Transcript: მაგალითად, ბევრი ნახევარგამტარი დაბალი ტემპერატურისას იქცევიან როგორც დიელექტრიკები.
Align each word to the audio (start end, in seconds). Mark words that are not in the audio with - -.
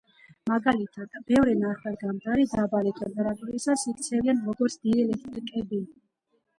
მაგალითად, 0.51 1.19
ბევრი 1.31 1.53
ნახევარგამტარი 1.65 2.47
დაბალი 2.55 2.95
ტემპერატურისას 3.03 3.87
იქცევიან 3.95 4.45
როგორც 4.51 4.83
დიელექტრიკები. 4.85 5.87